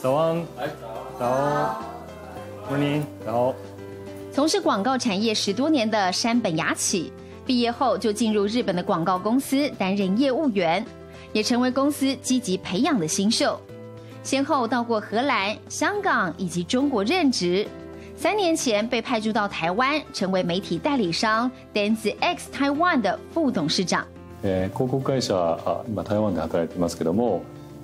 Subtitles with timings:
[0.00, 0.40] 早安，
[1.18, 1.80] 早
[2.70, 3.52] ，morning，早。
[4.32, 7.12] 从事广告产业十多年的山本雅启，
[7.44, 10.84] 毕业后就进入日本的广告公司担任业务员，
[11.32, 13.58] 也成为公司积极培养的新秀，
[14.22, 17.66] 先后到过荷兰、香港以及中国任职，
[18.16, 24.06] 三年前被派驻到台湾，成为媒体代理商 Dance X Taiwan 的副董事长。
[24.44, 25.36] え、広告会社、
[25.66, 26.32] あ、今台湾
[26.88, 27.40] すけども。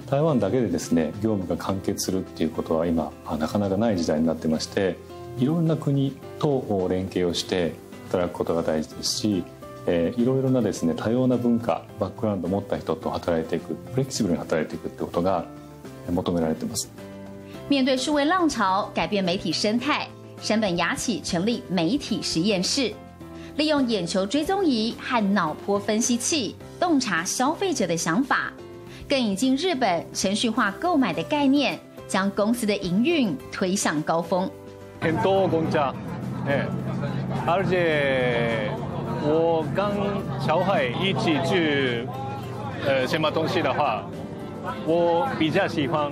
[0.07, 4.97] 台湾だけでですね業務が完結するっていうことは今なかなかない時代になってまして
[5.39, 7.73] いろんな国と連携をして
[8.11, 9.45] 働くことが大事ですし、
[9.87, 15.45] えー、いろいろなですね多様な文化バックグラウンドを持った人と働いていくフレキシブルに働いていくってことが
[16.11, 16.91] 求められてます。
[17.71, 20.07] 面对数位浪潮改变媒体生态，
[20.43, 22.93] 山本雅起成立媒体实验室，
[23.57, 28.52] 利用眼球追踪仪和脑波分析器洞察消费者的想法。
[29.09, 34.51] 更引进日本程序化购买的概念，将公司的营运推向高峰。
[35.01, 35.95] 很多公交，
[36.46, 36.65] 哎，
[37.46, 38.71] 而且
[39.23, 39.87] 我跟
[40.41, 42.07] 小海一起去，
[42.87, 44.07] 呃，什么东西的话，
[44.87, 46.11] 我比较喜欢，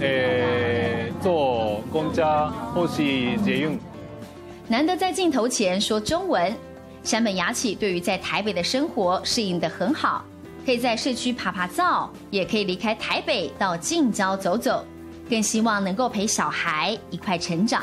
[0.00, 2.96] 呃，坐公交或是
[3.44, 3.78] 捷运。
[4.66, 6.52] 难得在镜头前说中文，
[7.04, 10.24] 山本雅启对于在台北的生活适应的很好。
[10.64, 14.84] 可以在社区爬爬灶，也可以离开台北到近郊走走，
[15.28, 17.82] 更希望能够陪小孩一块成长。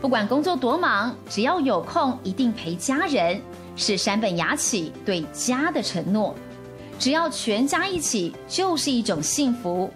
[0.00, 3.40] 不管工作多忙，只要有空一定陪家人，
[3.76, 6.34] 是山本雅起对家的承诺。
[6.98, 9.90] 只要全家一起，就是一种幸福。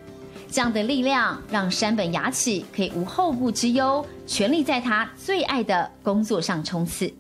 [0.51, 7.13] 这样的力量让山本雅起可以无后顾之忧，全力在他最爱的工作上冲刺。